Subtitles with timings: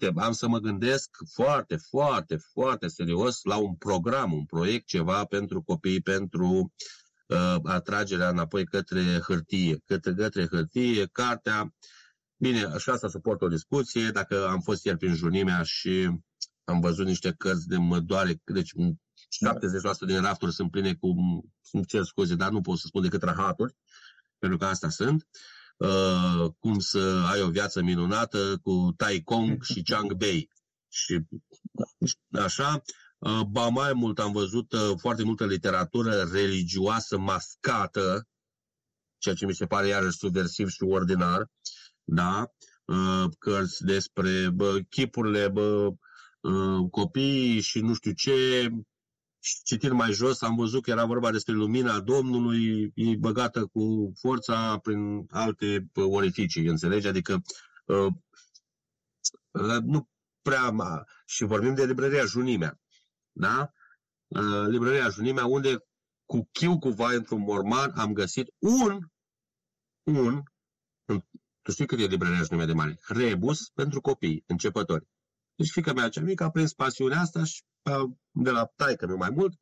[0.00, 5.24] uite, am să mă gândesc foarte, foarte, foarte serios la un program, un proiect, ceva
[5.24, 6.72] pentru copii, pentru
[7.26, 11.74] uh, atragerea înapoi către hârtie, către, către hârtie, cartea.
[12.36, 14.10] Bine, așa asta suport o discuție.
[14.10, 16.20] Dacă am fost ieri prin junimea și
[16.64, 18.78] am văzut niște cărți de mă doare, deci 70%
[20.06, 21.08] din rafturi sunt pline cu,
[21.72, 23.76] îmi cer scuze, dar nu pot să spun decât rahaturi,
[24.38, 25.22] pentru că asta sunt.
[25.22, 25.57] Uh,
[26.58, 30.50] cum să ai o viață minunată cu Tai Kong și Chang Bei.
[30.88, 31.20] Și
[32.30, 32.82] așa,
[33.18, 38.28] uh, ba mai mult am văzut uh, foarte multă literatură religioasă mascată,
[39.18, 41.50] ceea ce mi se pare iarăși subversiv și ordinar,
[42.04, 42.52] da?
[42.84, 45.90] Uh, cărți despre bă, chipurile bă,
[46.40, 48.68] uh, copiii și nu știu ce,
[49.40, 54.78] citind mai jos, am văzut că era vorba despre lumina Domnului, e băgată cu forța
[54.78, 57.06] prin alte orificii, înțelegi?
[57.06, 57.42] Adică
[57.84, 58.12] uh,
[59.50, 60.08] uh, nu
[60.42, 60.74] prea...
[61.26, 62.80] Și vorbim de librăria Junimea,
[63.32, 63.72] da?
[64.26, 65.84] Uh, librăria Junimea, unde
[66.24, 69.00] cu chiu cu vai într-un morman am găsit un,
[70.02, 70.42] un,
[71.62, 72.98] tu știi cât e librăria Junimea de mare?
[73.06, 75.06] Rebus pentru copii, începători.
[75.54, 77.62] Deci fica mea cea mică a prins pasiunea asta și
[78.42, 79.52] de la taică meu mai mult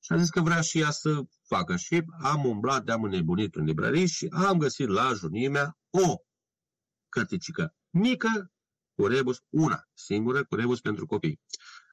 [0.00, 1.76] și a zis că vrea și ea să facă.
[1.76, 6.16] Și am umblat, de-am înnebunit în librărie și am găsit la junimea o
[7.08, 8.52] cărticică mică
[8.94, 11.40] cu rebus, una singură cu rebus pentru copii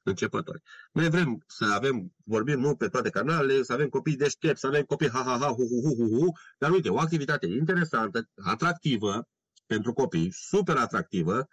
[0.02, 0.62] începători.
[0.92, 4.82] Noi vrem să avem, vorbim nu pe toate canalele, să avem copii deștepți, să avem
[4.82, 9.28] copii ha-ha-ha, hu-hu-hu-hu, dar uite, o activitate interesantă, atractivă
[9.66, 11.48] pentru copii, super atractivă,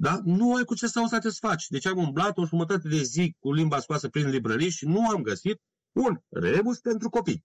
[0.00, 0.20] da?
[0.24, 1.66] Nu ai cu ce să o satisfaci.
[1.68, 5.22] Deci am umblat o jumătate de zi cu limba scoasă prin librării și nu am
[5.22, 5.60] găsit
[5.92, 7.44] un rebus pentru copii.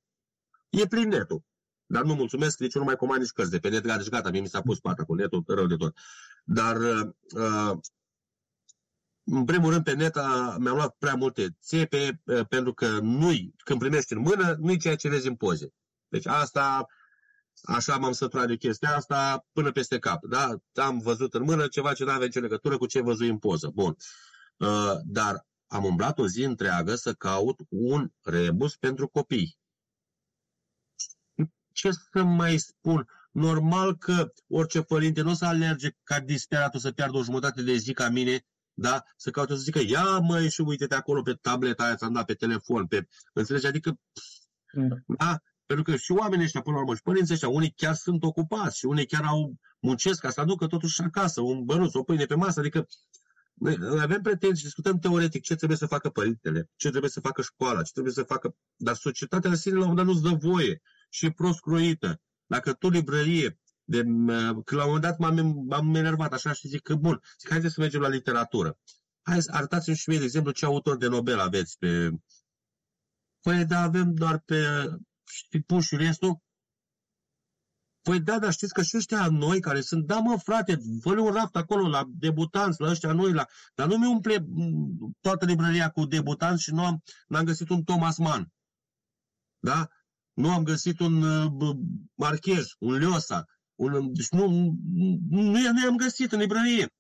[0.70, 1.44] E plin netul.
[1.86, 4.42] Dar nu mulțumesc, nici nu mai comand nici cărți de pe net, deci gata, mie
[4.42, 5.98] mi s-a pus pata cu netul rău de tot.
[6.44, 7.78] Dar, uh,
[9.24, 10.16] în primul rând, pe net
[10.58, 14.96] mi-am luat prea multe țepe, uh, pentru că nu-i, când primești în mână, nu-i ceea
[14.96, 15.74] ce vezi în poze.
[16.08, 16.88] Deci asta
[17.62, 20.26] Așa m-am săturat de chestia asta până peste cap.
[20.26, 20.58] Da?
[20.74, 23.72] Am văzut în mână ceva ce nu avea nicio legătură cu ce văzui în poză.
[23.74, 23.96] Bun.
[24.58, 29.58] Uh, dar am umblat o zi întreagă să caut un rebus pentru copii.
[31.72, 33.08] Ce să mai spun?
[33.32, 37.76] Normal că orice părinte nu o să alerge ca disperatul să piardă o jumătate de
[37.76, 39.04] zi ca mine da?
[39.16, 42.34] Să caute să zică, ia măi și uite-te acolo pe tableta aia, ți-am dat pe
[42.34, 43.08] telefon, pe...
[43.34, 43.66] Înțelegi?
[43.66, 44.00] Adică,
[45.06, 45.42] da?
[45.68, 45.74] Da?
[45.74, 48.78] Pentru că și oamenii ăștia, până la urmă, și părinții ăștia, unii chiar sunt ocupați
[48.78, 52.36] și unii chiar au muncesc ca să aducă totuși acasă un bănuț, o pâine pe
[52.36, 52.60] masă.
[52.60, 52.88] Adică
[53.54, 57.82] noi avem pretenții, discutăm teoretic ce trebuie să facă părintele, ce trebuie să facă școala,
[57.82, 58.56] ce trebuie să facă...
[58.76, 62.22] Dar societatea în sine la un moment dat nu-ți dă voie și e prost croită.
[62.46, 64.04] Dacă tu librărie, de,
[64.66, 67.74] că la un moment dat m-am, m-am enervat așa și zic că bun, zic haideți
[67.74, 68.78] să mergem la literatură.
[69.22, 72.10] Hai, arătați-mi și mie, de exemplu, ce autor de Nobel aveți pe...
[73.42, 74.88] Păi, da, avem doar pe
[75.34, 76.42] și pun și restul.
[78.02, 81.34] Păi da, dar știți că și ăștia noi care sunt, da mă frate, fă un
[81.34, 83.46] raft acolo la debutanți, la ăștia noi, la...
[83.76, 84.46] dar nu mi umple
[85.22, 88.52] toată librăria cu debutanți și nu am, n-am găsit un Thomas Mann.
[89.60, 89.88] Da?
[90.34, 91.76] Nu am găsit un uh,
[92.14, 93.46] Marchez, un Liosa.
[93.76, 94.48] Un, deci nu,
[95.30, 96.94] nu, nu i-am găsit în librărie.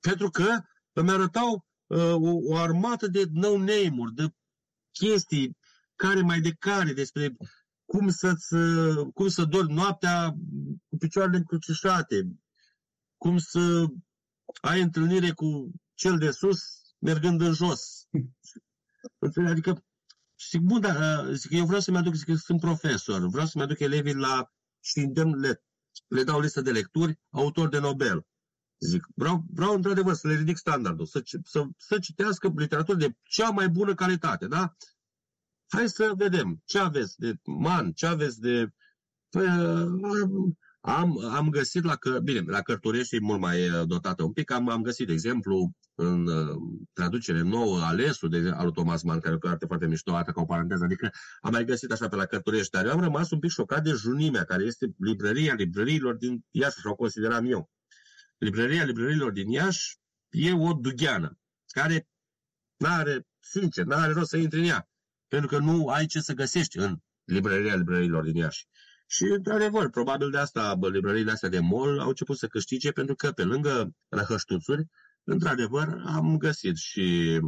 [0.00, 0.60] Pentru că
[0.92, 4.28] îmi arătau uh, o, o armată de no-name-uri, de
[4.90, 5.56] chestii
[6.06, 7.36] care mai de care, despre
[7.84, 8.54] cum, să-ți,
[9.14, 10.30] cum să dormi noaptea
[10.88, 12.28] cu picioarele încrucișate,
[13.16, 13.86] cum să
[14.60, 16.58] ai întâlnire cu cel de sus
[16.98, 18.08] mergând în jos.
[19.48, 19.84] Adică,
[20.50, 23.78] zic, bun, dar zic, eu vreau să-mi aduc, zic, că sunt profesor, vreau să-mi aduc
[23.78, 25.62] elevii la și îndemn, le,
[26.06, 28.26] le dau listă de lecturi, autor de Nobel.
[28.78, 33.50] Zic, vreau, vreau într-adevăr să le ridic standardul, să, să, să citească literatură de cea
[33.50, 34.74] mai bună calitate, da?
[35.74, 36.62] Hai să vedem.
[36.64, 38.68] Ce aveți de man, ce aveți de...
[39.28, 39.46] Păi,
[40.80, 44.50] am, am găsit la, că, bine, la Cărturești e mult mai uh, dotată un pic,
[44.50, 46.56] am, am găsit, de exemplu, în uh,
[46.92, 50.44] traducere nouă, Alesul de al Thomas Mann, care e o carte foarte mișto, ca o
[50.44, 51.10] paranteză, adică
[51.40, 53.90] am mai găsit așa pe la Cărturești, dar eu am rămas un pic șocat de
[53.90, 57.70] Junimea, care este librăria librăriilor din Iași, așa o consideram eu.
[58.38, 59.98] Librăria librăriilor din Iași
[60.30, 62.08] e o dugheană, care
[62.76, 64.88] n-are, sincer, n-are rost să intri în ea
[65.34, 68.66] pentru că nu ai ce să găsești în librăria librăriilor din Iași.
[69.06, 73.32] Și, într-adevăr, probabil de asta librăriile astea de mall au început să câștige, pentru că,
[73.32, 74.84] pe lângă răhăștuțuri,
[75.24, 77.40] într-adevăr, am găsit și,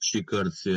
[0.00, 0.68] și cărți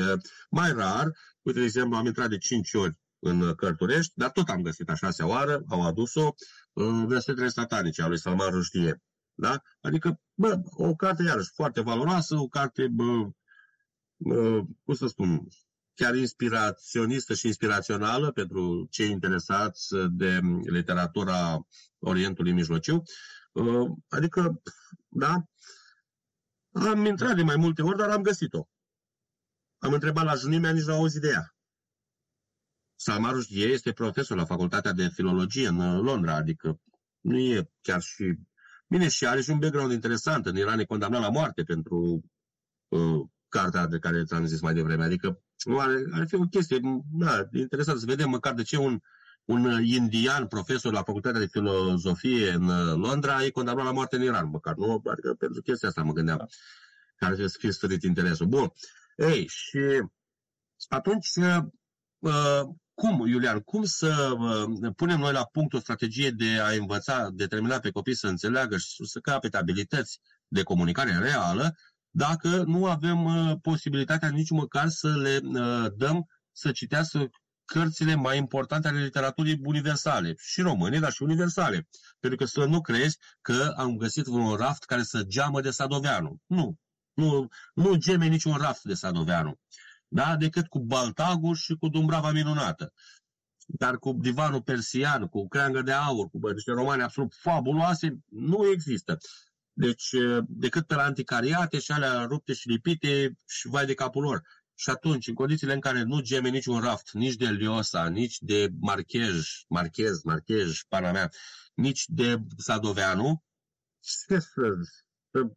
[0.50, 1.11] mai rar.
[1.41, 4.95] Uite, de exemplu, am intrat de 5 ori în Cărturești, dar tot am găsit a
[4.95, 6.33] șasea oară, au adus-o,
[6.73, 9.01] în versetele satanice a lui Salman Rushdie.
[9.33, 9.61] Da?
[9.81, 13.29] Adică, bă, o carte, iarăși, foarte valoroasă, o carte, bă,
[14.17, 15.47] bă, cum să spun,
[15.95, 21.68] chiar inspiraționistă și inspirațională pentru cei interesați de literatura
[22.00, 23.04] Orientului Mijlociu.
[24.10, 24.62] Adică,
[25.10, 25.44] da,
[26.74, 28.68] am intrat de mai multe ori, dar am găsit-o.
[29.78, 31.56] Am întrebat la junimea, nici nu auzit de ea.
[32.95, 36.80] Salman Rushdie este profesor la Facultatea de Filologie în Londra, adică
[37.19, 38.36] nu e chiar și...
[38.88, 40.45] Bine, și are și un background interesant.
[40.45, 42.24] În Iran e condamnat la moarte pentru
[42.88, 45.03] uh, cartea de care ți-am zis mai devreme.
[45.03, 46.79] Adică nu are, ar fi o chestie
[47.11, 49.00] da, interesant să vedem măcar de ce un,
[49.45, 52.65] un indian profesor la Facultatea de Filozofie în
[53.00, 54.75] Londra e condamnat la moarte în Iran, măcar.
[54.75, 56.38] Nu, adică pentru chestia asta mă gândeam.
[57.15, 58.45] Care trebuie să fie stărit interesul.
[58.45, 58.71] Bun.
[59.15, 59.79] Ei, și
[60.89, 61.27] atunci,
[62.19, 62.61] uh,
[62.94, 67.79] cum, Iulian, cum să uh, punem noi la punct o strategie de a învăța, determina
[67.79, 71.75] pe copii să înțeleagă și să capete abilități de comunicare reală,
[72.15, 75.39] dacă nu avem uh, posibilitatea nici măcar să le
[75.95, 77.30] dăm să citească
[77.65, 81.88] cărțile mai importante ale literaturii universale, și române, dar și universale.
[82.19, 86.38] Pentru că să nu crezi că am găsit un raft care să geamă de Sadoveanu.
[86.45, 86.75] Nu.
[87.13, 89.59] Nu, nu geme niciun raft de Sadoveanu.
[90.07, 90.36] Da?
[90.36, 92.94] Decât cu Baltagul și cu Dumbrava Minunată.
[93.66, 98.71] Dar cu divanul persian, cu creangă de aur, cu bă, niște romane absolut fabuloase, nu
[98.71, 99.18] există.
[99.73, 100.09] Deci,
[100.47, 104.41] decât pe la anticariate și alea rupte și lipite și vai de capul lor.
[104.75, 108.69] Și atunci, în condițiile în care nu geme niciun raft, nici de Liosa, nici de
[108.79, 111.29] Marchez, Marchez, Marchez, pana mea,
[111.73, 113.43] nici de Sadoveanu,
[113.99, 114.73] ce să,
[115.31, 115.49] să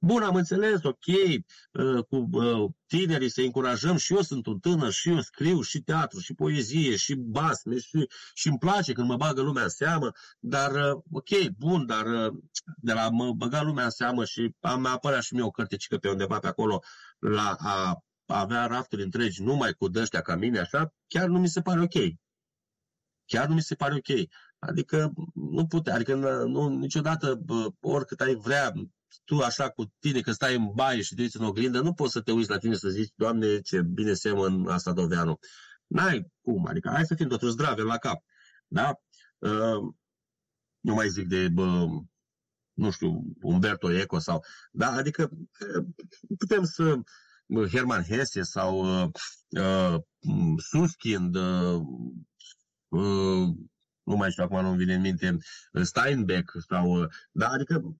[0.00, 4.92] Bun, am înțeles, ok, uh, cu uh, tinerii să încurajăm, și eu sunt un tânăr,
[4.92, 9.16] și eu scriu și teatru, și poezie, și basme, și, și îmi place când mă
[9.16, 12.30] bagă lumea în seamă, dar, uh, ok, bun, dar
[12.76, 16.08] de la mă băga lumea în seamă și am apărea și mie o cărticică pe
[16.08, 16.82] undeva pe acolo
[17.18, 21.60] la a avea rafturi întregi numai cu dăștea ca mine, așa, chiar nu mi se
[21.60, 22.14] pare ok.
[23.24, 24.28] Chiar nu mi se pare ok.
[24.58, 26.14] Adică nu putea, adică
[26.46, 27.40] nu, niciodată,
[27.80, 28.72] oricât ai vrea,
[29.24, 32.12] tu așa cu tine, că stai în baie și te uiți în oglindă, nu poți
[32.12, 35.38] să te uiți la tine să zici, Doamne, ce bine semăn asta Doveanu.
[35.86, 38.24] N-ai cum, adică hai să fim totuși zdrave la cap.
[38.66, 39.00] Da?
[39.38, 39.94] Uh,
[40.80, 41.86] nu mai zic de, bă,
[42.72, 44.44] nu știu, Umberto Eco sau...
[44.70, 44.90] Da?
[44.92, 45.84] Adică uh,
[46.38, 46.98] putem să...
[47.70, 49.10] Herman Hesse sau uh,
[49.48, 50.00] uh,
[50.56, 51.80] Suskind, uh,
[52.88, 53.48] uh,
[54.02, 55.36] nu mai știu acum, nu vine în minte,
[55.82, 57.02] Steinbeck sau...
[57.02, 57.48] Uh, da?
[57.48, 57.96] Adică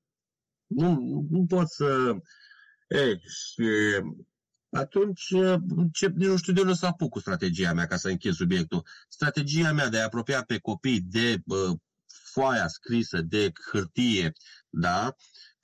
[0.68, 2.16] nu, nu pot să...
[2.88, 3.64] Ei, și
[4.70, 5.32] atunci,
[5.92, 8.86] ce, nu știu de unde să apuc cu strategia mea ca să închid subiectul.
[9.08, 14.32] Strategia mea de a apropia pe copii de uh, foaia scrisă, de hârtie,
[14.68, 15.14] da?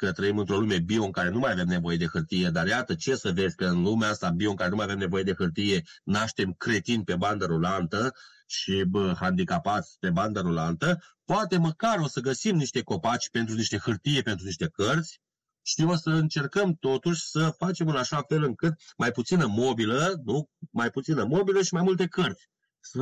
[0.05, 2.95] Că trăim într-o lume bio în care nu mai avem nevoie de hârtie, dar iată
[2.95, 5.35] ce să vezi că în lumea asta bio în care nu mai avem nevoie de
[5.35, 8.15] hârtie, naștem cretini pe bandă rulantă
[8.47, 13.79] și bă, handicapați pe bandă rulantă, poate măcar o să găsim niște copaci pentru niște
[13.79, 15.21] hârtie, pentru niște cărți
[15.63, 20.49] și o să încercăm totuși să facem în așa fel încât mai puțină mobilă, nu?
[20.71, 22.49] mai puțină mobilă și mai multe cărți.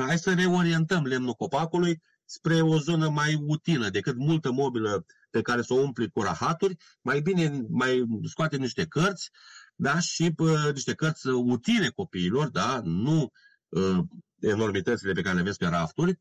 [0.06, 5.62] Hai să reorientăm lemnul copacului spre o zonă mai utilă decât multă mobilă pe care
[5.62, 9.30] să o umpli cu rahaturi, mai bine mai scoate niște cărți,
[9.74, 13.30] da, și pă, niște cărți utile copiilor, da, nu
[13.68, 13.98] uh,
[14.40, 16.20] enormitățile pe care le vezi pe rafturi,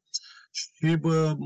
[0.51, 1.37] și pă,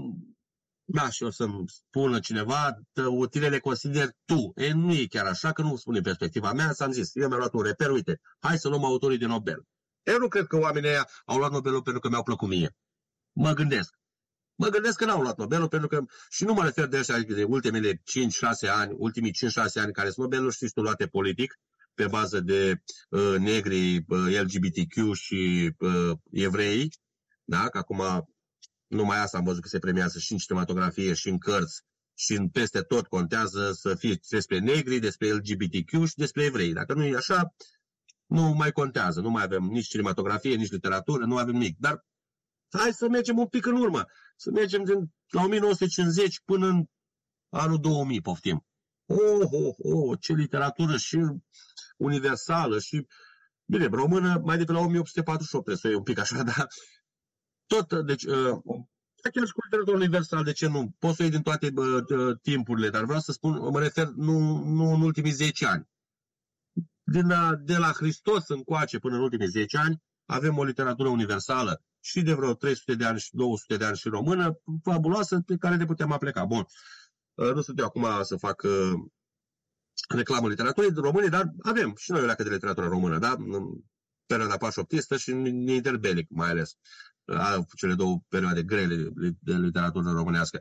[0.88, 2.80] da, și o să-mi spună cineva,
[3.10, 4.52] utile le consider tu.
[4.56, 7.54] E, nu e chiar așa, că nu spune perspectiva mea, s-am zis, eu mi-am luat
[7.54, 9.64] un reper, uite, hai să luăm autorii de Nobel.
[10.04, 12.76] Eu nu cred că oamenii ăia au luat Nobelul pentru că mi-au plăcut mie.
[13.32, 13.94] Mă gândesc.
[14.56, 17.44] Mă gândesc că n-au luat Nobelul pentru că, și nu mă refer de așa, de
[17.44, 18.00] ultimele 5-6
[18.70, 19.34] ani, ultimii 5-6
[19.74, 21.60] ani care sunt Nobelul, știți tu, luate politic,
[21.94, 26.90] pe bază de uh, negri, uh, LGBTQ și uh, evrei,
[27.44, 27.70] da?
[27.70, 28.30] că acum
[28.88, 31.82] numai asta am văzut că se premiază și în cinematografie și în cărți
[32.14, 36.74] și în peste tot contează să fie despre negri, despre LGBTQ și despre evrei.
[36.74, 37.56] Dacă nu e așa,
[38.26, 39.22] nu mai contează.
[39.22, 41.78] Nu mai avem nici cinematografie, nici literatură, nu avem nimic.
[41.80, 42.06] Dar
[42.70, 44.06] hai să mergem un pic în urmă.
[44.36, 46.86] Să mergem din la 1950 până în
[47.50, 48.66] anul 2000, poftim.
[49.06, 51.18] Oh, oh, oh, ce literatură și
[51.98, 53.08] universală și,
[53.66, 56.68] bine, română mai de pe la 1848, trebuie să e un pic așa, dar
[57.66, 58.60] tot, deci, uh,
[59.32, 60.96] chiar și cu literatura universal, de ce nu?
[61.00, 64.94] Poți să iei din toate uh, timpurile, dar vreau să spun, mă refer nu, nu
[64.94, 65.88] în ultimii 10 ani.
[67.04, 71.82] Din la, de la Hristos încoace până în ultimii 10 ani, avem o literatură universală
[72.00, 75.76] și de vreo 300 de ani și 200 de ani și română, fabuloasă, pe care
[75.76, 76.46] ne putem apleca.
[76.46, 76.66] Bun.
[77.36, 78.64] nu sunt eu acum să fac
[80.10, 83.32] reclamă literaturii române, dar avem și noi o leacă de literatură română, da?
[83.32, 83.64] În
[84.26, 86.78] perioada pașoptistă și în interbelic, mai ales.
[87.76, 90.60] Cele două perioade grele de literatură românească.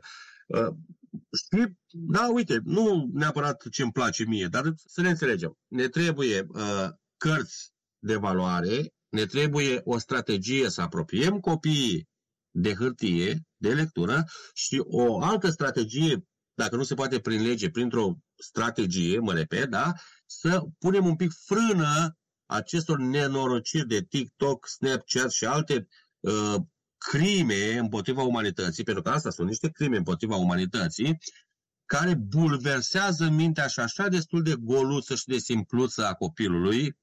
[1.31, 5.57] Și, da, uite, nu neapărat ce îmi place mie, dar să ne înțelegem.
[5.67, 12.07] Ne trebuie uh, cărți de valoare, ne trebuie o strategie să apropiem copiii
[12.51, 18.17] de hârtie, de lectură și o altă strategie, dacă nu se poate prin lege, printr-o
[18.35, 19.93] strategie, mă repet, da,
[20.25, 25.87] să punem un pic frână acestor nenorociri de TikTok, Snapchat și alte
[26.19, 26.55] uh,
[26.97, 31.17] crime împotriva umanității, pentru că asta sunt niște crime împotriva umanității,
[31.85, 36.97] care bulversează mintea și așa destul de goluță și de simpluță a copilului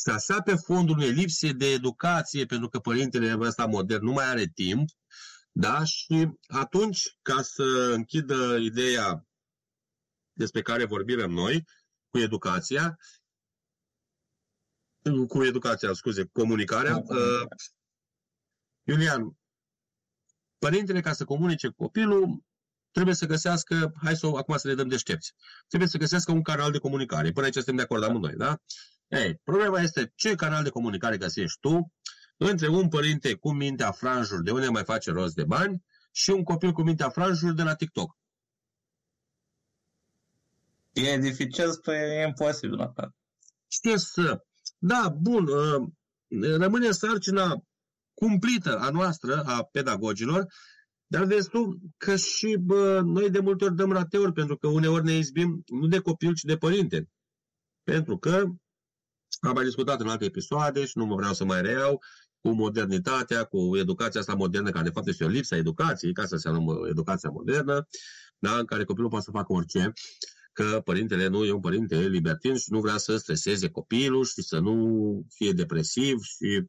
[0.00, 4.24] și așa pe fondul unei lipse de educație, pentru că părintele ăsta modern nu mai
[4.24, 4.88] are timp,
[5.52, 5.84] da?
[5.84, 9.26] Și atunci, ca să închidă ideea
[10.32, 11.64] despre care vorbim noi,
[12.10, 12.98] cu educația,
[15.28, 17.46] cu educația, scuze, comunicarea, uh,
[18.82, 19.38] Iulian,
[20.58, 22.44] părintele, ca să comunice cu copilul,
[22.90, 25.34] trebuie să găsească, hai să acum să le dăm deștepți,
[25.68, 27.32] trebuie să găsească un canal de comunicare.
[27.32, 28.60] Până aici suntem de acord amândoi, da?
[29.10, 31.92] Ei, problema este ce canal de comunicare găsești tu
[32.36, 36.42] între un părinte cu mintea franjuri de unde mai face rost de bani și un
[36.42, 38.16] copil cu mintea franjuri de la TikTok.
[40.92, 42.92] E dificil, spune, e imposibil.
[43.68, 44.44] Ce să...
[44.78, 45.88] Da, bun, uh,
[46.58, 47.64] rămâne sarcina
[48.14, 50.46] cumplită a noastră, a pedagogilor,
[51.06, 55.04] dar vezi tu că și bă, noi de multe ori dăm rateuri, pentru că uneori
[55.04, 57.08] ne izbim nu de copil, ci de părinte.
[57.82, 58.44] Pentru că
[59.40, 62.02] am mai discutat în alte episoade și nu mă vreau să mai reiau,
[62.40, 66.26] cu modernitatea, cu educația asta modernă, care de fapt este o lipsă a educației, ca
[66.26, 67.86] să se numă educația modernă,
[68.38, 69.92] da, în care copilul poate să facă orice,
[70.52, 74.58] că părintele nu e un părinte libertin și nu vrea să streseze copilul și să
[74.58, 76.64] nu fie depresiv și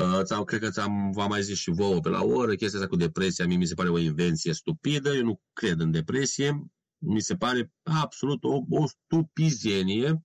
[0.00, 2.90] Uh, sau cred că ți-am, v-am mai zis și vouă pe la oră, chestia asta
[2.90, 6.64] cu depresia, mie mi se pare o invenție stupidă, eu nu cred în depresie,
[6.98, 10.24] mi se pare absolut o, o stupizenie,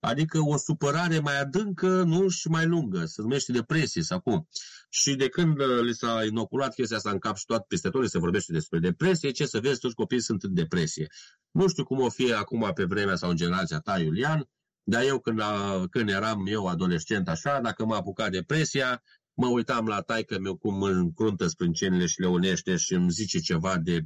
[0.00, 4.48] adică o supărare mai adâncă, nu și mai lungă, se numește depresie sau cum.
[4.88, 8.10] Și de când uh, li s-a inoculat chestia asta în cap și toate peste tot
[8.10, 11.06] se vorbește despre depresie, ce să vezi, toți copiii sunt în depresie.
[11.50, 14.48] Nu știu cum o fie acum pe vremea sau în generația ta, Iulian,
[14.82, 19.02] dar eu când, a, când eram eu adolescent așa, dacă m-a apucat depresia,
[19.34, 23.78] mă uitam la taică meu cum încruntă sprâncenile și le unește și îmi zice ceva
[23.78, 24.00] de,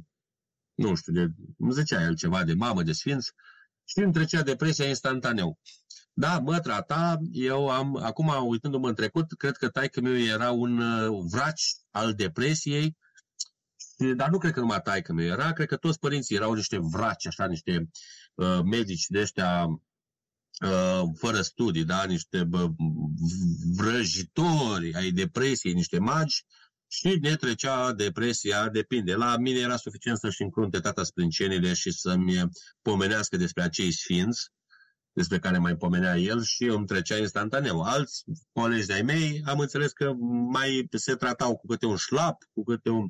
[0.73, 3.27] nu știu, de, îmi zicea el ceva de mamă, de sfinț,
[3.87, 5.59] și îmi trecea depresia instantaneu.
[6.17, 10.79] Da, mă trata, eu am, acum uitându-mă în trecut, cred că taică meu era un
[10.79, 12.97] uh, vraci al depresiei,
[14.15, 17.27] dar nu cred că numai taică meu era, cred că toți părinții erau niște vraci,
[17.27, 17.89] așa, niște
[18.33, 19.67] uh, medici de ăștia
[20.61, 22.03] Uh, fără studii, da?
[22.03, 22.49] niște
[23.75, 26.45] vrăjitori ai depresiei, niște magi,
[26.87, 29.15] și ne trecea depresia, depinde.
[29.15, 32.49] La mine era suficient să-și încrunte tata sprâncenile și să-mi
[32.81, 34.49] pomenească despre acei sfinți,
[35.15, 37.81] despre care mai pomenea el și îmi trecea instantaneu.
[37.81, 40.13] Alți colegi de-ai mei am înțeles că
[40.51, 43.09] mai se tratau cu câte un șlap, cu câte un...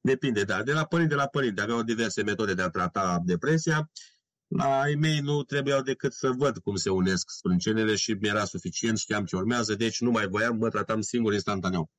[0.00, 1.60] Depinde, dar de la părinte la părinte.
[1.60, 3.90] Aveau diverse metode de a trata depresia
[4.56, 8.98] la ai mei nu trebuiau decât să văd cum se unesc sprâncenele și mi-era suficient,
[8.98, 11.90] știam ce urmează, deci nu mai voiam, mă tratam singur instantaneu.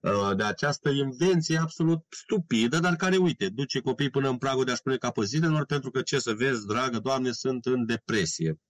[0.00, 4.70] Uh, de această invenție absolut stupidă, dar care, uite, duce copiii până în pragul de
[4.70, 8.60] a-și pune capă zilelor, pentru că, ce să vezi, dragă Doamne, sunt în depresie.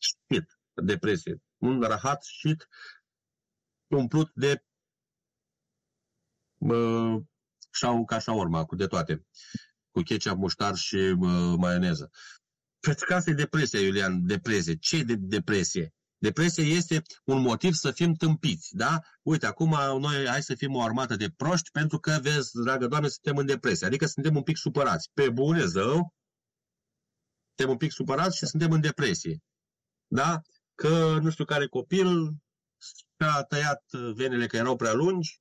[0.00, 1.42] Shit, depresie.
[1.58, 2.68] Un rahat shit
[3.86, 4.64] umplut de
[6.58, 7.22] uh,
[7.70, 9.26] șau, ca urma, cu de toate
[9.90, 12.10] cu ketchup, muștar și uh, maioneză.
[12.80, 14.76] Pentru că asta e depresia, Iulian, depresie.
[14.76, 15.94] Ce e de depresie?
[16.18, 19.00] Depresia este un motiv să fim tâmpiți, da?
[19.22, 23.08] Uite, acum noi hai să fim o armată de proști pentru că, vezi, dragă doamne,
[23.08, 23.86] suntem în depresie.
[23.86, 25.10] Adică suntem un pic supărați.
[25.14, 26.14] Pe bune, zău,
[27.46, 29.42] suntem un pic supărați și suntem în depresie.
[30.12, 30.40] Da?
[30.74, 32.32] Că nu știu care copil
[32.78, 35.40] și-a tăiat venele că erau prea lungi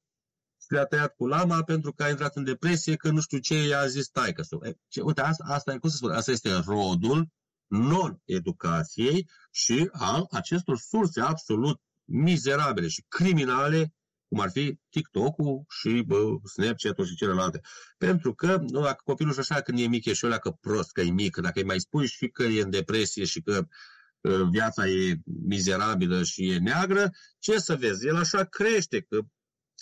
[0.70, 3.86] le-a tăiat cu lama pentru că a intrat în depresie, că nu știu ce i-a
[3.86, 4.44] zis taică
[4.88, 7.28] ce, Uite, asta, asta, cum să spun, asta este rodul
[7.68, 13.94] non-educației și al acestor surse absolut mizerabile și criminale,
[14.28, 17.62] cum ar fi TikTok-ul și bă, Snapchat-ul și celelalte.
[17.98, 20.92] Pentru că nu, dacă copilul și așa când e mic e și ăla că prost,
[20.92, 23.68] că e mic, dacă îi mai spui și că e în depresie și că uh,
[24.50, 27.10] viața e mizerabilă și e neagră,
[27.40, 28.08] ce să vezi?
[28.08, 29.20] El așa crește, că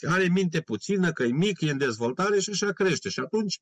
[0.08, 3.10] are minte puțină, că e mic, e în dezvoltare și așa crește.
[3.10, 3.60] Și atunci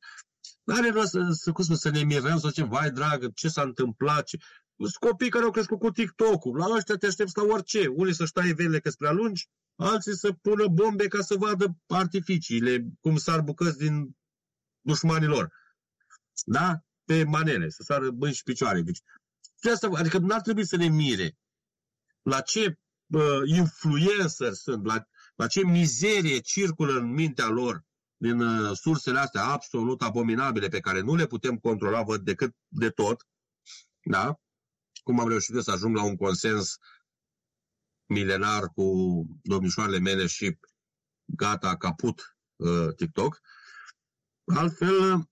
[0.66, 3.62] are rost să, să, cum să, să ne mirăm, să zicem, vai dragă, ce s-a
[3.62, 4.38] întâmplat, ce...
[4.78, 6.58] Sunt copii care au crescut cu TikTok-ul.
[6.58, 7.88] La ăștia te aștepți la orice.
[7.88, 12.86] Unii să-și taie velele că prea lungi, alții să pună bombe ca să vadă artificiile,
[13.02, 14.16] cum sar bucăți din
[14.82, 15.54] dușmanii lor.
[16.46, 16.80] Da?
[17.06, 18.82] Pe manele, să sară băi și picioare.
[18.82, 19.00] Deci,
[19.74, 21.38] asta, adică nu ar trebui să ne mire
[22.22, 27.84] la ce uh, influencer sunt, la, la ce mizerie circulă în mintea lor
[28.18, 32.90] din uh, sursele astea absolut abominabile pe care nu le putem controla, văd decât de
[32.90, 33.28] tot,
[34.04, 34.40] da?
[35.04, 36.78] Cum am reușit să ajung la un consens
[38.06, 38.86] milenar cu
[39.42, 40.60] domnișoarele mele și
[41.26, 43.42] gata, caput uh, TikTok.
[44.46, 45.30] Altfel,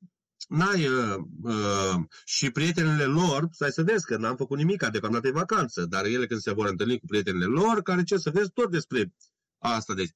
[0.48, 1.96] n-ai uh, uh,
[2.26, 6.26] și prietenele lor, stai să vezi că n-am făcut nimic, deocamdată e vacanță, dar ele
[6.26, 9.14] când se vor întâlni cu prietenele lor, care ce să vezi tot despre
[9.58, 9.94] asta.
[9.94, 10.12] Deci,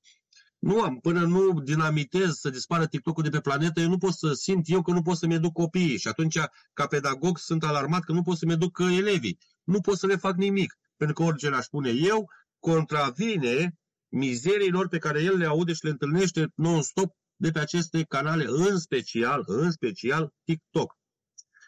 [0.60, 4.34] nu am, până nu dinamitez să dispară TikTok-ul de pe planetă, eu nu pot să
[4.34, 6.40] simt eu că nu pot să-mi educ copiii și atunci,
[6.74, 9.38] ca pedagog, sunt alarmat că nu pot să-mi educ elevii.
[9.64, 12.30] Nu pot să le fac nimic, pentru că orice le-aș spune eu,
[12.60, 13.78] contravine
[14.10, 18.80] mizeriilor pe care el le aude și le întâlnește non-stop de pe aceste canale, în
[18.80, 20.98] special, în special TikTok.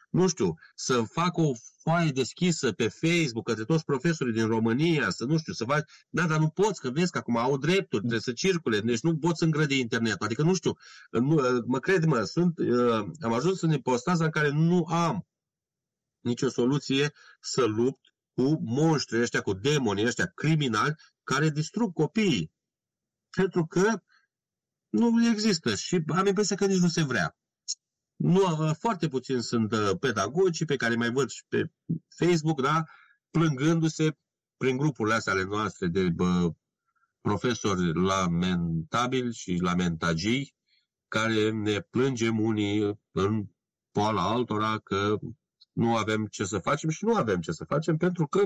[0.10, 5.26] Nu știu, să fac o foaie deschisă pe Facebook către toți profesorii din România, să
[5.26, 5.90] nu știu, să faci...
[6.10, 9.18] Da, dar nu poți, că vezi că acum au drepturi, trebuie să circule, deci nu
[9.18, 10.26] poți îngrădi internetul.
[10.26, 10.74] Adică nu știu,
[11.12, 15.28] nu, mă cred, mă, sunt, uh, am ajuns în ipostaza în care nu am
[16.20, 22.52] nicio soluție să lupt cu monștrii ăștia, cu demonii ăștia criminali care distrug copiii.
[23.30, 24.02] Pentru că
[24.90, 27.38] nu există și am impresia că nici nu se vrea.
[28.16, 31.72] Nu, uh, foarte puțini sunt uh, pedagogi pe care mai văd și pe
[32.08, 32.84] Facebook, da,
[33.32, 34.18] plângându-se
[34.58, 36.54] prin grupurile astea ale noastre de bă,
[37.22, 40.56] profesori lamentabili și lamentagii,
[41.08, 43.46] care ne plângem unii în
[43.92, 45.18] poala altora că
[45.72, 48.46] nu avem ce să facem și nu avem ce să facem pentru că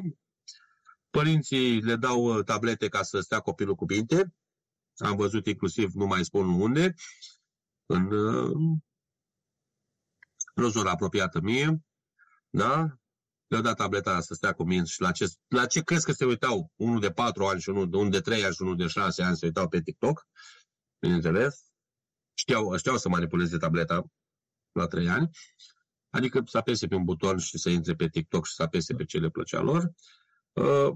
[1.09, 4.33] părinții le dau uh, tablete ca să stea copilul cu binte.
[4.97, 6.93] Am văzut inclusiv, nu mai spun unde,
[7.85, 8.09] în
[10.53, 11.83] într-o zonă apropiată mie,
[12.49, 12.97] da?
[13.47, 16.25] Le-au dat tableta să stea cu minți și la ce, la ce crezi că se
[16.25, 16.71] uitau?
[16.75, 19.37] Unul de 4 ani și unul, unul de 3 ani și unul de 6 ani
[19.37, 20.27] se uitau pe TikTok,
[20.99, 21.63] bineînțeles.
[22.33, 24.03] Știau, știau să manipuleze tableta
[24.71, 25.29] la 3 ani.
[26.09, 29.05] Adică să apese pe un buton și să intre pe TikTok și să apese pe
[29.05, 29.91] ce le plăcea lor.
[30.51, 30.95] Uh,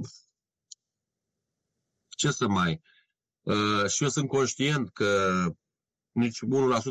[2.10, 2.82] ce să mai...
[3.48, 5.44] Uh, și eu sunt conștient că
[6.12, 6.40] nici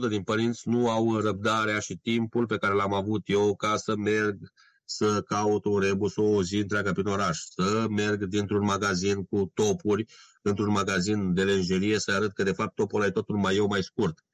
[0.06, 3.96] 1% din părinți nu au răbdarea și timpul pe care l-am avut eu ca să
[3.96, 4.52] merg
[4.84, 10.04] să caut un rebus o zi întreagă prin oraș, să merg dintr-un magazin cu topuri,
[10.42, 13.66] într-un magazin de lenjerie, să arăt că de fapt topul ăla e totul mai eu
[13.66, 14.24] mai scurt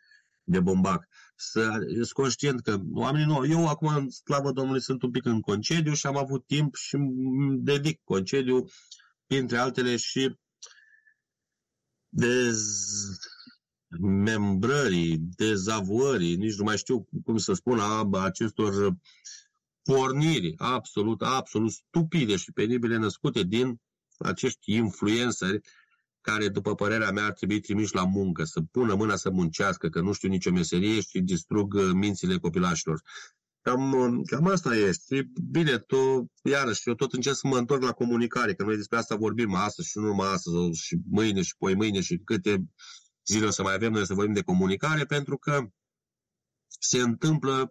[0.43, 1.09] de bombac.
[1.37, 3.47] Să, sunt conștient că oamenii nu.
[3.47, 6.95] Eu acum, în slavă Domnului, sunt un pic în concediu și am avut timp și
[6.95, 8.65] îmi dedic concediu,
[9.27, 10.37] printre altele, și
[12.15, 12.61] dez
[14.01, 18.97] membrării, dezavării, nici nu mai știu cum să spun, a acestor
[19.83, 23.81] porniri absolut, absolut stupide și penibile născute din
[24.19, 25.61] acești influenceri
[26.21, 30.01] care, după părerea mea, ar trebui trimiși la muncă, să pună mâna să muncească, că
[30.01, 33.03] nu știu nicio meserie și distrug uh, mințile copilașilor.
[33.63, 35.31] Cam, uh, cam asta este.
[35.51, 39.17] Bine, tu, iarăși, eu tot încerc să mă întorc la comunicare, că noi despre asta
[39.17, 42.65] vorbim astăzi și nu numai astăzi, și mâine și poi mâine și câte
[43.27, 45.67] zile o să mai avem noi să vorbim de comunicare, pentru că
[46.81, 47.71] se întâmplă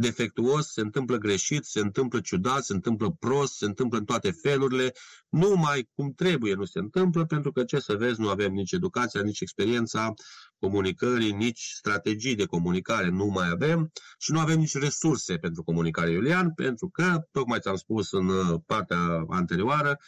[0.00, 4.92] defectuos, se întâmplă greșit, se întâmplă ciudat, se întâmplă prost, se întâmplă în toate felurile,
[5.28, 9.22] numai cum trebuie nu se întâmplă, pentru că, ce să vezi, nu avem nici educația,
[9.22, 10.14] nici experiența
[10.58, 16.10] comunicării, nici strategii de comunicare nu mai avem și nu avem nici resurse pentru comunicare,
[16.10, 19.98] Iulian, pentru că, tocmai ți-am spus în uh, partea anterioară,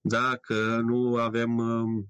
[0.00, 2.04] dacă nu avem uh,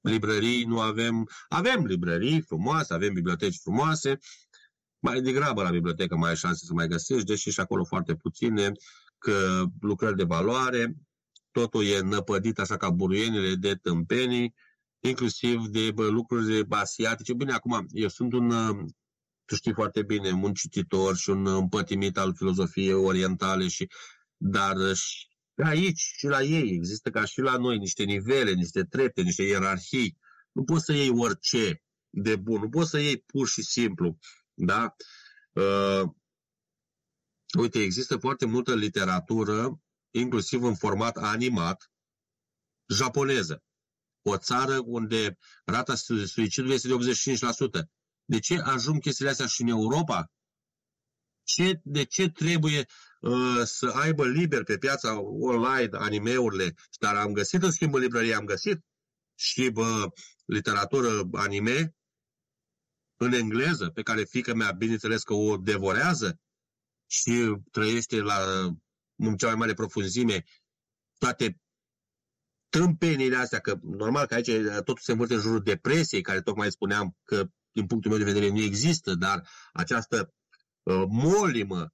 [0.00, 1.28] librării, nu avem...
[1.48, 4.18] Avem librării frumoase, avem biblioteci frumoase,
[5.00, 8.72] mai degrabă la bibliotecă mai ai șanse să mai găsești, deși și acolo foarte puține,
[9.18, 10.96] că lucrări de valoare,
[11.50, 14.54] totul e năpădit așa ca buruienile de tâmpenii,
[15.00, 17.34] inclusiv de bă, lucruri asiatice.
[17.34, 18.48] Bine, acum, eu sunt un,
[19.44, 23.88] tu știi foarte bine, un cititor și un împătimit al filozofiei orientale, și,
[24.36, 24.76] dar
[25.64, 30.18] aici și la ei există ca și la noi niște nivele, niște trepte, niște ierarhii.
[30.52, 34.18] Nu poți să iei orice de bun, nu poți să iei pur și simplu.
[34.62, 34.94] Da?
[35.52, 36.10] Uh,
[37.58, 41.90] uite, există foarte multă literatură, inclusiv în format animat,
[42.88, 43.62] japoneză.
[44.22, 45.94] O țară unde rata
[46.24, 47.88] suicidului este de 85%.
[48.24, 50.32] De ce ajung chestiile astea și în Europa?
[51.42, 52.86] Ce, de ce trebuie
[53.20, 56.74] uh, să aibă liber pe piața online animeurile?
[56.98, 58.84] Dar am găsit, în schimb, în librărie, am găsit
[59.34, 60.08] și bă,
[60.44, 61.94] literatură anime
[63.22, 66.40] în engleză, pe care fică mea, bineînțeles că o devorează
[67.06, 68.36] și trăiește la
[69.16, 70.44] în cea mai mare profunzime
[71.18, 71.60] toate
[72.68, 77.16] tâmpenile astea, că normal că aici totul se învârte în jurul depresiei, care tocmai spuneam
[77.24, 80.34] că din punctul meu de vedere nu există, dar această
[80.82, 81.92] uh, molimă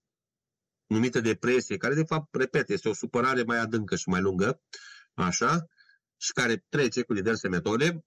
[0.87, 4.63] numită depresie, care de fapt, repet, este o supărare mai adâncă și mai lungă,
[5.15, 5.67] așa,
[6.17, 8.01] și care trece cu diverse metode, uh,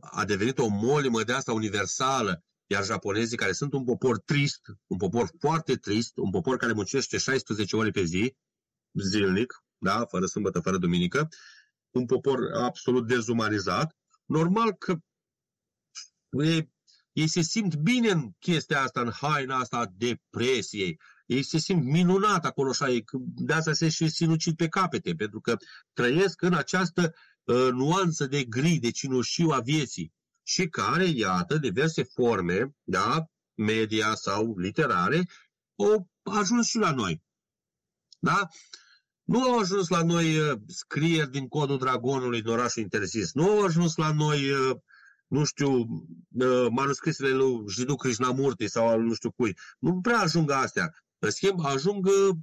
[0.00, 4.96] a devenit o molimă de asta universală, iar japonezii, care sunt un popor trist, un
[4.96, 8.36] popor foarte trist, un popor care muncește 16 ore pe zi,
[8.92, 11.28] zilnic, da, fără sâmbătă, fără duminică,
[11.90, 14.96] un popor absolut dezumanizat, normal că
[16.30, 16.72] ei,
[17.12, 21.00] ei se simt bine în chestia asta, în haina asta a depresiei.
[21.26, 22.86] Ei se simt minunat acolo așa,
[23.18, 25.56] de asta se și sinucid pe capete, pentru că
[25.92, 27.10] trăiesc în această uh,
[27.72, 34.58] nuanță de gri, de cinușiu a vieții și care, iată, diverse forme, da, media sau
[34.58, 35.28] literare,
[35.76, 37.22] au ajuns și la noi.
[38.18, 38.48] Da?
[39.22, 43.32] Nu au ajuns la noi uh, scrieri din codul dragonului din orașul interzis.
[43.32, 44.76] Nu au ajuns la noi, uh,
[45.26, 49.56] nu știu, uh, manuscrisele lui Jidu Krishnamurti sau al nu știu cui.
[49.78, 50.94] Nu prea ajung astea.
[51.18, 52.36] În schimb, ajung uh,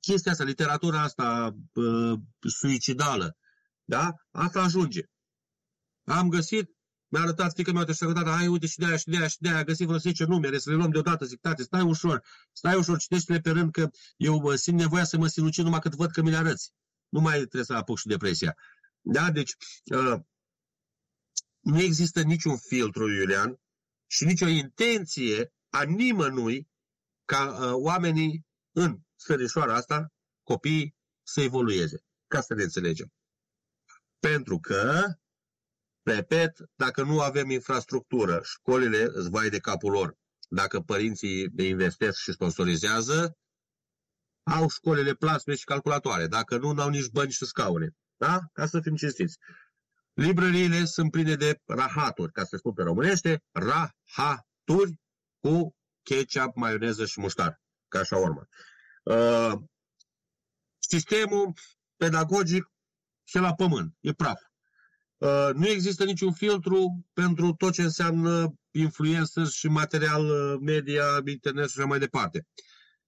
[0.00, 3.36] chestia asta, literatura asta uh, suicidală.
[3.84, 4.14] Da?
[4.30, 5.02] Asta ajunge.
[6.04, 6.70] Am găsit,
[7.08, 9.36] mi-a arătat fică mea și arătat, hai uite și de aia și de aia și
[9.40, 12.24] de aia, a găsit vreo 10 numere, să le luăm deodată, zic, tate, stai ușor,
[12.52, 16.10] stai ușor, citește-le pe rând că eu simt nevoia să mă sinucid numai cât văd
[16.10, 16.72] că mi le arăți.
[17.08, 18.56] Nu mai trebuie să apuc și depresia.
[19.00, 20.20] Da, deci uh,
[21.60, 23.60] nu există niciun filtru, Iulian,
[24.06, 26.68] și nicio intenție a nimănui
[27.24, 32.04] ca uh, oamenii în sărișoara asta, copiii, să evolueze.
[32.26, 33.12] Ca să ne înțelegem.
[34.28, 35.02] Pentru că
[36.02, 40.16] Repet, dacă nu avem infrastructură, școlile îți vai de capul lor.
[40.48, 43.36] Dacă părinții le investesc și sponsorizează,
[44.42, 46.26] au școlile plasme și calculatoare.
[46.26, 47.90] Dacă nu, n-au nici bani și scaune.
[48.16, 48.40] Da?
[48.52, 49.38] Ca să fim cinstiți.
[50.12, 55.00] Librăriile sunt pline de rahaturi, ca să spun pe românește, rahaturi
[55.40, 58.48] cu ketchup, maioneză și muștar, ca așa urmă.
[59.02, 59.52] Uh,
[60.78, 61.52] sistemul
[61.96, 62.71] pedagogic
[63.24, 64.40] și la pământ, e praf.
[65.16, 71.68] Uh, nu există niciun filtru pentru tot ce înseamnă influență și material uh, media, internet
[71.70, 72.46] și așa mai departe.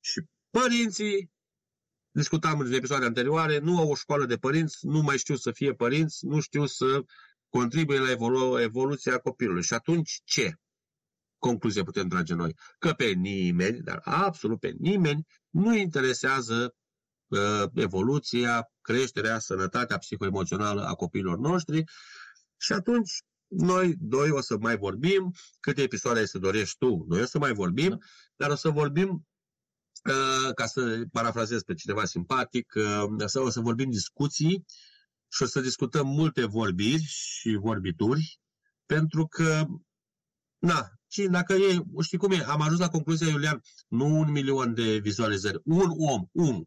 [0.00, 1.31] Și părinții,
[2.11, 5.74] discutam în episoade anterioare, nu au o școală de părinți, nu mai știu să fie
[5.74, 7.05] părinți, nu știu să
[7.48, 9.62] contribuie la evolu- evoluția copilului.
[9.62, 10.55] Și atunci ce?
[11.38, 12.55] Concluzie putem trage noi.
[12.79, 16.83] Că pe nimeni, dar absolut pe nimeni, nu interesează uh,
[17.74, 21.84] evoluția, creșterea, sănătatea psihoemoțională a copiilor noștri.
[22.56, 23.10] Și atunci
[23.46, 27.52] noi doi o să mai vorbim, câte episoade să dorești tu, noi o să mai
[27.52, 27.96] vorbim, da.
[28.37, 29.26] dar o să vorbim,
[30.04, 34.64] uh, ca să parafrazez pe cineva simpatic, uh, o să vorbim discuții
[35.28, 38.38] și o să discutăm multe vorbiri și vorbituri,
[38.87, 39.64] pentru că,
[40.58, 44.74] na, și dacă e, știi cum e, am ajuns la concluzia, Iulian, nu un milion
[44.74, 46.64] de vizualizări, un om, un,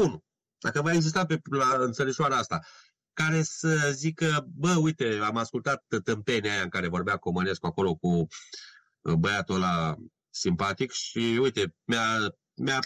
[0.00, 0.24] unul,
[0.58, 2.60] dacă va exista pe la înțeleșoara asta,
[3.12, 8.26] care să zică, bă, uite, am ascultat tâmpenia aia în care vorbea Comănescu acolo cu
[9.00, 9.96] uh, băiatul ăla
[10.30, 12.80] simpatic și uite, mi-a, mi-a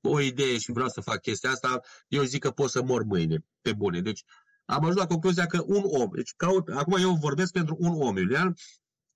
[0.00, 3.44] o idee și vreau să fac chestia asta, eu zic că pot să mor mâine,
[3.60, 4.00] pe bune.
[4.00, 4.24] Deci
[4.64, 8.16] am ajuns la concluzia că un om, deci caut, acum eu vorbesc pentru un om,
[8.16, 8.54] Iulian,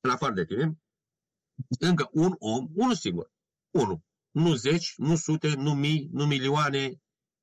[0.01, 0.79] în afară de tine,
[1.79, 3.31] încă un om, unul singur,
[3.71, 4.01] unul,
[4.37, 7.01] nu zeci, nu sute, nu mii, nu milioane,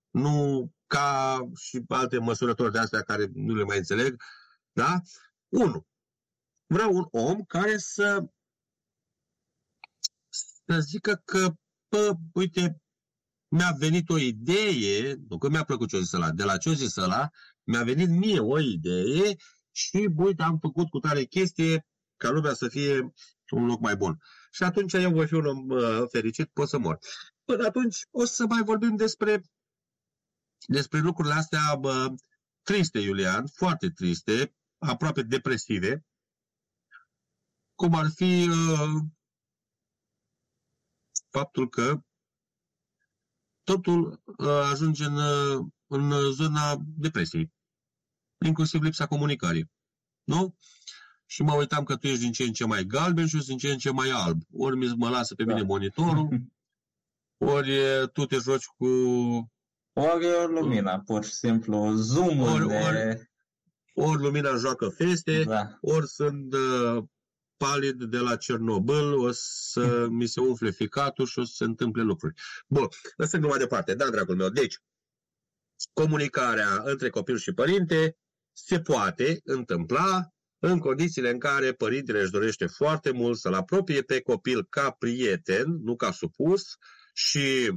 [0.09, 4.21] nu ca și alte măsurători de astea care nu le mai înțeleg,
[4.71, 5.01] da?
[5.49, 5.87] Unu.
[6.65, 8.25] Vreau un om care să
[10.65, 11.53] să zică că,
[11.87, 12.81] pă, uite,
[13.47, 16.95] mi-a venit o idee, nu că mi-a plăcut ce-o zis ăla, de la ce-o zis
[16.95, 17.29] ăla,
[17.63, 19.35] mi-a venit mie o idee
[19.71, 23.13] și, uite, am făcut cu tare chestie ca lumea să fie
[23.49, 24.17] un loc mai bun.
[24.53, 26.99] Și atunci eu voi fi un om uh, fericit, pot să mor.
[27.43, 29.41] Până atunci o să mai vorbim despre
[30.67, 32.13] despre lucrurile astea bă,
[32.61, 36.05] triste, Iulian, foarte triste, aproape depresive,
[37.75, 39.01] cum ar fi uh,
[41.29, 42.01] faptul că
[43.63, 47.53] totul uh, ajunge în, uh, în zona depresiei,
[48.45, 49.71] inclusiv lipsa comunicării.
[50.23, 50.55] Nu?
[51.33, 53.57] Și mă uitam că tu ești din ce în ce mai galben și eu sunt
[53.57, 54.41] din ce în ce mai alb.
[54.51, 55.65] Ori mă lasă pe mine da.
[55.65, 56.27] monitorul,
[57.55, 57.79] ori
[58.13, 58.85] tu te joci cu...
[59.93, 62.73] Ori lumina, pur și simplu, zoom ori, de...
[62.73, 63.31] ori,
[63.93, 65.77] ori lumina joacă feste, da.
[65.81, 67.03] ori sunt uh,
[67.57, 72.01] palid de la Cernobâl, o să mi se umfle ficatul și o să se întâmple
[72.01, 72.33] lucruri.
[72.67, 73.93] Bun, lăsăm mai departe.
[73.93, 74.49] Da, dragul meu.
[74.49, 74.79] Deci,
[75.93, 78.17] comunicarea între copil și părinte
[78.51, 80.32] se poate întâmpla
[80.65, 85.79] în condițiile în care părintele își dorește foarte mult să-l apropie pe copil ca prieten,
[85.81, 86.77] nu ca supus,
[87.13, 87.71] și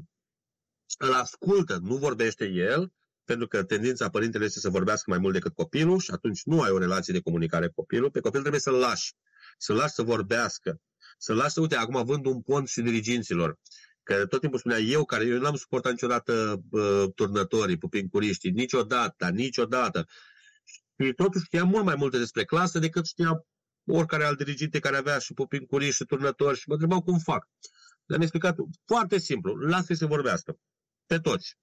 [0.98, 2.92] îl ascultă, nu vorbește el,
[3.24, 6.70] pentru că tendința părintele este să vorbească mai mult decât copilul și atunci nu ai
[6.70, 8.10] o relație de comunicare cu copilul.
[8.10, 9.14] Pe copil trebuie să-l lași,
[9.58, 10.80] să-l lași să vorbească,
[11.18, 13.58] să-l lași să, uite, acum vând un pont și diriginților,
[14.02, 20.06] că tot timpul spunea eu, care eu n-am suportat niciodată uh, turnătorii, pupincuriștii, niciodată, niciodată.
[20.98, 23.46] Și totuși știa mult mai multe despre clasă decât știa
[23.86, 27.48] oricare alt diriginte care avea și pupincuriști și turnători și mă întrebau cum fac.
[28.04, 30.58] Le-am explicat foarte simplu, lasă-i să vorbească.
[31.06, 31.56] Pe toți.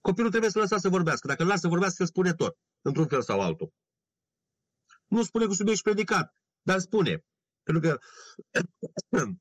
[0.00, 1.26] Copilul trebuie să lăsa să vorbească.
[1.26, 3.72] Dacă îl lasă să vorbească, spune tot, într-un fel sau altul.
[5.06, 7.24] Nu spune cu subiect și predicat, dar spune.
[7.62, 7.98] Pentru că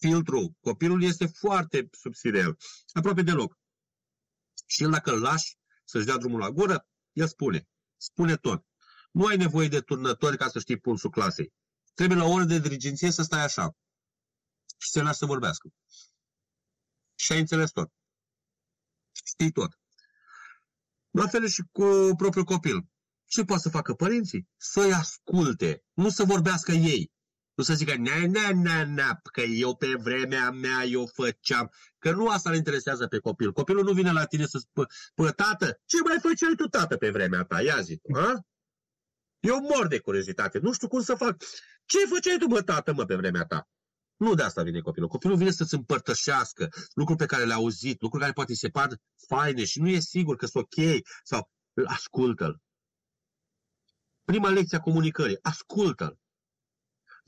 [0.00, 2.56] filtrul, copilul este foarte subțirel,
[2.92, 3.58] aproape deloc.
[4.66, 7.68] Și el dacă îl lași să-și dea drumul la gură, el spune.
[7.96, 8.66] Spune tot.
[9.10, 11.52] Nu ai nevoie de turnători ca să știi pulsul clasei.
[11.94, 13.76] Trebuie la o oră de dirigenție să stai așa
[14.78, 15.68] și să lași să vorbească.
[17.14, 17.92] Și ai înțeles tot.
[19.24, 19.78] Știi tot.
[21.10, 22.88] La fel și cu propriul copil.
[23.24, 24.48] Ce poate să facă părinții?
[24.56, 27.12] Să-i asculte, nu să vorbească ei.
[27.58, 31.70] Nu să zică, na, na, na, na, că eu pe vremea mea eu făceam.
[31.98, 33.52] Că nu asta îl interesează pe copil.
[33.52, 37.10] Copilul nu vine la tine să spă, pă, tată, ce mai făceai tu, tată, pe
[37.10, 37.62] vremea ta?
[37.62, 38.40] Ia zi tu, ha?
[39.40, 41.36] Eu mor de curiozitate, nu știu cum să fac.
[41.84, 43.68] Ce făceai tu, mă, tată, mă, pe vremea ta?
[44.16, 45.08] Nu de asta vine copilul.
[45.08, 48.88] Copilul vine să-ți împărtășească lucruri pe care le-a auzit, lucruri care poate se par
[49.28, 50.84] faine și nu e sigur că sunt ok
[51.22, 51.50] sau
[51.84, 52.60] ascultă-l.
[54.24, 56.18] Prima lecție a comunicării, ascultă-l.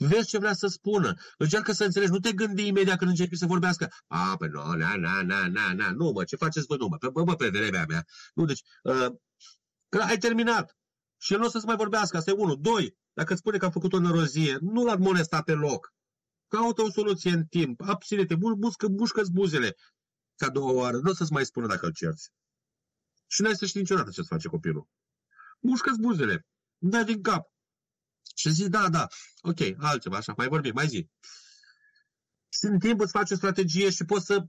[0.09, 1.15] Vezi ce vrea să spună.
[1.39, 2.11] Încearcă să înțelegi.
[2.11, 3.93] Nu te gândi imediat când începi să vorbească.
[4.07, 5.91] A, pe nu, na, na, na, na, na.
[5.91, 6.77] Nu, mă, ce faceți voi?
[6.77, 8.07] Nu, mă, pe, bă, pe vremea mea.
[8.35, 9.07] Nu, deci, uh,
[9.89, 10.77] că ai terminat.
[11.19, 12.17] Și el nu o să-ți mai vorbească.
[12.17, 12.59] Asta e unul.
[12.61, 15.93] Doi, dacă îți spune că a făcut o nărozie, nu l-a molesta pe loc.
[16.49, 17.81] Caută o soluție în timp.
[17.81, 19.77] Abține-te, buscă, bușcă-ți buzele.
[20.37, 20.97] Ca două oară.
[20.97, 22.31] Nu o să-ți mai spună dacă îl cerți.
[23.27, 24.89] Și n-ai să știi niciodată ce-ți face copilul.
[25.61, 26.47] Bușcă-ți buzele.
[26.79, 27.49] Dai din cap.
[28.40, 29.07] Și zi, da, da,
[29.40, 31.09] ok, altceva, așa, mai vorbim, mai zi.
[32.48, 34.46] Și în timp îți faci o strategie și poți să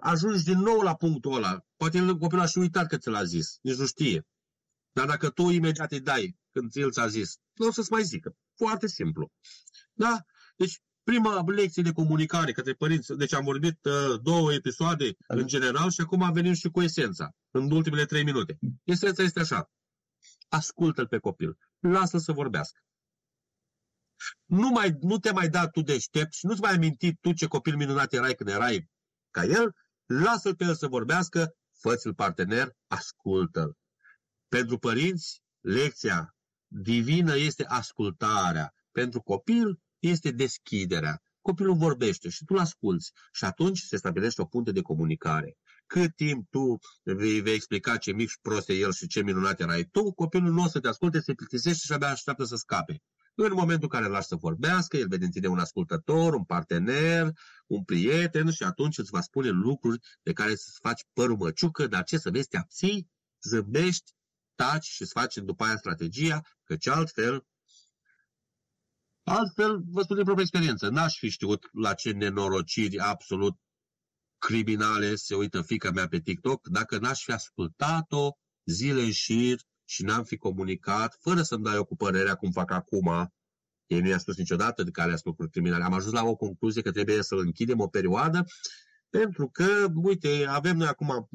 [0.00, 1.64] ajungi din nou la punctul ăla.
[1.76, 4.26] Poate el, copilul a și uitat că ți l-a zis, nici nu știe.
[4.92, 8.36] Dar dacă tu imediat îi dai când el ți-a zis, nu o să-ți mai zică.
[8.54, 9.32] Foarte simplu.
[9.92, 10.24] Da?
[10.56, 15.90] Deci, prima lecție de comunicare către părinți, deci am vorbit uh, două episoade în general
[15.90, 18.58] și acum venim și cu esența, în ultimele trei minute.
[18.84, 19.70] Esența este așa.
[20.48, 21.58] Ascultă-l pe copil.
[21.78, 22.80] Lasă-l să vorbească.
[24.44, 27.76] Nu, mai, nu te mai da tu deștept și nu-ți mai aminti tu ce copil
[27.76, 28.88] minunat erai când erai
[29.30, 29.74] ca el,
[30.06, 33.76] lasă-l pe el să vorbească, fă-ți-l partener, ascultă-l.
[34.48, 36.36] Pentru părinți, lecția
[36.66, 38.74] divină este ascultarea.
[38.92, 41.20] Pentru copil este deschiderea.
[41.40, 45.56] Copilul vorbește și tu îl asculți și atunci se stabilește o punte de comunicare.
[45.86, 49.60] Cât timp tu vei, vei explica ce mic și prost e el și ce minunat
[49.60, 53.02] erai tu, copilul nu o să te asculte, se plictisește și abia așteaptă să scape.
[53.38, 56.44] În momentul în care îl lași să vorbească, el vede în tine un ascultător, un
[56.44, 57.30] partener,
[57.66, 62.04] un prieten și atunci îți va spune lucruri de care să-ți faci părul măciucă, dar
[62.04, 63.10] ce să vezi, te abții,
[63.42, 64.12] zâmbești,
[64.54, 67.46] taci și îți faci după aia strategia, căci altfel
[69.28, 73.56] Altfel, vă spun din propria experiență, n-aș fi știut la ce nenorociri absolut
[74.38, 78.30] criminale se uită fica mea pe TikTok dacă n-aș fi ascultat-o
[78.64, 82.70] zile în șir și n-am fi comunicat, fără să-mi dai eu cu părerea cum fac
[82.70, 83.32] acum.
[83.86, 85.84] Ei nu i-a spus niciodată de care sunt lucruri criminale.
[85.84, 88.44] Am ajuns la o concluzie că trebuie să-l închidem o perioadă,
[89.10, 91.28] pentru că, uite, avem noi acum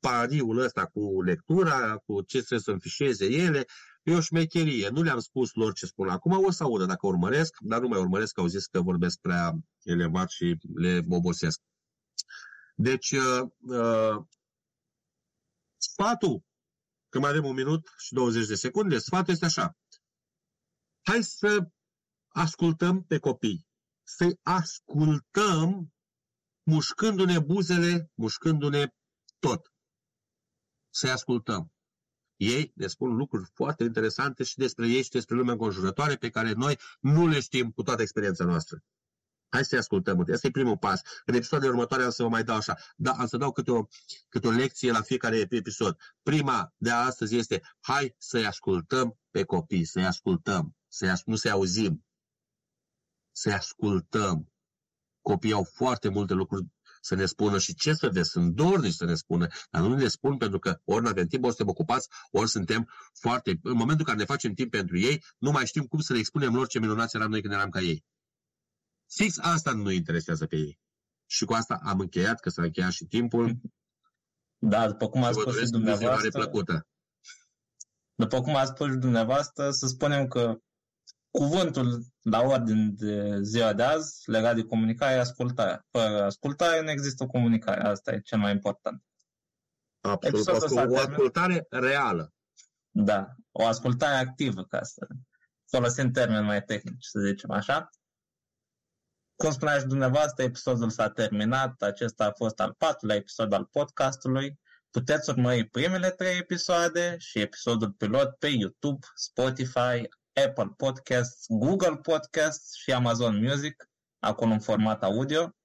[0.00, 3.64] pariul ăsta cu lectura, cu ce trebuie să înfișeze ele,
[4.02, 4.88] e o șmecherie.
[4.88, 8.00] Nu le-am spus lor ce spun acum, o să audă dacă urmăresc, dar nu mai
[8.00, 9.52] urmăresc, că au zis că vorbesc prea
[9.82, 11.60] elevat și le obosesc.
[12.74, 14.24] Deci, uh, uh,
[15.76, 16.42] sfatul
[17.12, 19.76] că mai avem un minut și 20 de secunde, sfatul este așa.
[21.00, 21.66] Hai să
[22.28, 23.66] ascultăm pe copii.
[24.02, 25.92] Să-i ascultăm
[26.62, 28.86] mușcându-ne buzele, mușcându-ne
[29.38, 29.72] tot.
[30.90, 31.72] Să-i ascultăm.
[32.36, 36.52] ei ne spun lucruri foarte interesante și despre ei și despre lumea înconjurătoare pe care
[36.52, 38.82] noi nu le știm cu toată experiența noastră.
[39.52, 40.24] Hai să-i ascultăm.
[40.32, 41.00] Asta e primul pas.
[41.24, 42.78] În episoadele următoare am să vă mai dau așa.
[42.96, 43.86] Da, am să dau câte o,
[44.28, 45.96] câte o lecție la fiecare episod.
[46.22, 51.50] Prima de astăzi este hai să-i ascultăm pe copii, să-i ascultăm, să as- nu să-i
[51.50, 52.04] auzim,
[53.30, 54.52] să-i ascultăm.
[55.20, 56.66] Copiii au foarte multe lucruri
[57.00, 60.08] să ne spună și ce să vezi, sunt dornici să ne spună, dar nu ne
[60.08, 62.88] spun pentru că ori nu avem timp, ori suntem ocupați, ori suntem
[63.20, 63.50] foarte...
[63.50, 66.18] În momentul în care ne facem timp pentru ei, nu mai știm cum să le
[66.18, 68.04] expunem lor ce minunați eram noi când eram ca ei.
[69.14, 70.80] Fix asta nu interesează pe ei.
[71.26, 73.60] Și cu asta am încheiat, că s-a încheiat și timpul.
[74.58, 76.86] Da, după cum ați spus și dumneavoastră, plăcută.
[78.14, 80.56] după cum ați spus și dumneavoastră, să spunem că
[81.30, 85.86] cuvântul la ordine de ziua de azi legat de comunicare e ascultarea.
[85.90, 87.80] Fără ascultare nu există comunicare.
[87.80, 89.02] Asta e cel mai important.
[90.00, 90.46] Absolut.
[90.46, 91.08] Episodul s-a O terminat.
[91.08, 92.32] ascultare reală.
[92.90, 95.06] Da, o ascultare activă, ca să
[95.66, 97.90] folosim termeni mai tehnici, să zicem așa.
[99.36, 101.82] Cum spunea și dumneavoastră, episodul s-a terminat.
[101.82, 104.60] Acesta a fost al patrulea episod al podcastului.
[104.90, 110.08] Puteți urmări primele trei episoade și episodul pilot pe YouTube, Spotify,
[110.46, 115.56] Apple Podcasts, Google Podcasts și Amazon Music, acolo în format audio.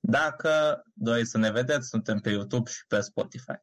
[0.00, 3.58] Dacă doriți să ne vedeți, suntem pe YouTube și pe Spotify.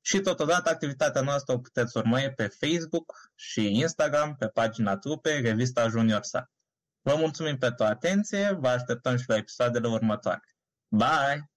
[0.00, 5.88] Și totodată activitatea noastră o puteți urmări pe Facebook și Instagram, pe pagina trupei Revista
[5.88, 6.50] Junior Sa.
[7.02, 10.40] Vă mulțumim pentru atenție, vă așteptăm și la episoadele următoare.
[10.88, 11.51] Bye!